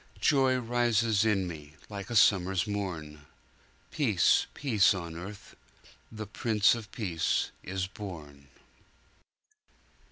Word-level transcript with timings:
Joy 0.19 0.57
rises 0.57 1.23
in 1.25 1.47
me, 1.47 1.75
like 1.87 2.09
a 2.09 2.15
summer's 2.15 2.65
morn:Peace, 2.65 4.47
peace 4.55 4.95
on 4.95 5.15
earth, 5.15 5.55
the 6.11 6.25
Prince 6.25 6.73
of 6.73 6.91
Peace 6.91 7.51
is 7.61 7.85
born." 7.85 8.47